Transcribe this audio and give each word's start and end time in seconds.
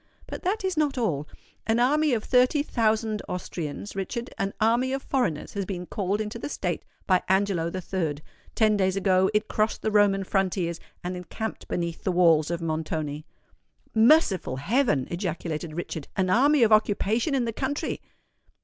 But 0.25 0.41
that 0.41 0.63
is 0.65 0.77
not 0.77 0.97
all. 0.97 1.27
An 1.67 1.79
army 1.79 2.11
of 2.15 2.23
thirty 2.23 2.63
thousand 2.63 3.21
Austrians, 3.29 3.95
Richard,—an 3.95 4.51
army 4.59 4.93
of 4.93 5.03
foreigners 5.03 5.53
has 5.53 5.63
been 5.63 5.85
called 5.85 6.19
into 6.19 6.39
the 6.39 6.49
State 6.49 6.83
by 7.05 7.21
Angelo 7.29 7.69
III. 7.69 8.15
Ten 8.55 8.75
days 8.77 8.95
ago 8.95 9.29
it 9.35 9.47
crossed 9.47 9.83
the 9.83 9.91
Roman 9.91 10.23
frontiers, 10.23 10.79
and 11.03 11.15
encamped 11.15 11.67
beneath 11.67 12.03
the 12.03 12.11
walls 12.11 12.49
of 12.49 12.63
Montoni." 12.63 13.27
"Merciful 13.93 14.55
heaven!" 14.55 15.07
ejaculated 15.11 15.75
Richard: 15.75 16.07
"an 16.15 16.31
army 16.31 16.63
of 16.63 16.71
occupation 16.71 17.35
in 17.35 17.45
the 17.45 17.53
country!" 17.53 18.01